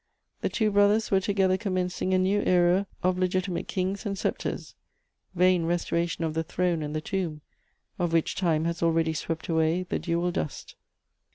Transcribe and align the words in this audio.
The 0.41 0.49
two 0.49 0.71
brothers 0.71 1.11
were 1.11 1.19
together 1.19 1.57
commencing 1.57 2.11
a 2.11 2.17
new 2.17 2.41
era 2.41 2.87
of 3.03 3.19
legitimate 3.19 3.67
kings 3.67 4.03
and 4.03 4.17
sceptres: 4.17 4.73
vain 5.35 5.65
restoration 5.67 6.23
of 6.23 6.33
the 6.33 6.41
throne 6.43 6.81
and 6.81 6.95
the 6.95 7.01
tomb, 7.01 7.41
of 7.99 8.11
which 8.11 8.33
time 8.33 8.65
has 8.65 8.81
already 8.81 9.13
swept 9.13 9.47
away 9.47 9.83
the 9.83 9.99
dual 9.99 10.31
dust. 10.31 10.75